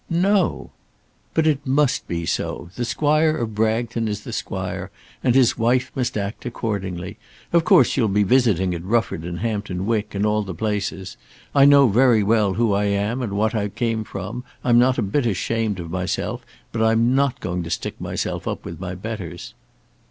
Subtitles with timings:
[0.09, 0.71] "No!"
[1.35, 2.71] "But it must be so.
[2.75, 4.89] The Squire of Bragton is the Squire,
[5.23, 7.19] and his wife must act accordingly.
[7.53, 11.17] Of course you'll be visiting at Rufford and Hampton Wick, and all the places.
[11.53, 14.43] I know very well who I am, and what I came from.
[14.63, 18.65] I'm not a bit ashamed of myself, but I'm not going to stick myself up
[18.65, 19.53] with my betters."